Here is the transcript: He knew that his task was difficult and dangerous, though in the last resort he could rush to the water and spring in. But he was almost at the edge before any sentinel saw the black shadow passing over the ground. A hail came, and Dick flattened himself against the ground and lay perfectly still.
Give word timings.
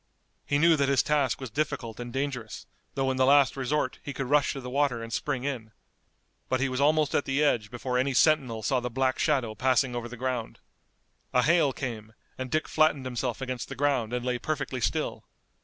He 0.47 0.57
knew 0.57 0.75
that 0.77 0.89
his 0.89 1.03
task 1.03 1.39
was 1.39 1.51
difficult 1.51 1.99
and 1.99 2.11
dangerous, 2.11 2.65
though 2.95 3.11
in 3.11 3.17
the 3.17 3.25
last 3.27 3.55
resort 3.55 3.99
he 4.01 4.13
could 4.13 4.25
rush 4.27 4.53
to 4.53 4.59
the 4.59 4.67
water 4.71 5.03
and 5.03 5.13
spring 5.13 5.43
in. 5.43 5.73
But 6.49 6.59
he 6.59 6.69
was 6.69 6.81
almost 6.81 7.13
at 7.13 7.25
the 7.25 7.43
edge 7.43 7.69
before 7.69 7.99
any 7.99 8.15
sentinel 8.15 8.63
saw 8.63 8.79
the 8.79 8.89
black 8.89 9.19
shadow 9.19 9.53
passing 9.53 9.95
over 9.95 10.09
the 10.09 10.17
ground. 10.17 10.57
A 11.33 11.43
hail 11.43 11.71
came, 11.71 12.13
and 12.35 12.49
Dick 12.49 12.67
flattened 12.67 13.05
himself 13.05 13.41
against 13.41 13.69
the 13.69 13.75
ground 13.75 14.11
and 14.11 14.25
lay 14.25 14.39
perfectly 14.39 14.81
still. 14.81 15.23